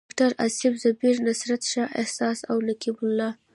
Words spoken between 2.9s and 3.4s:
الله.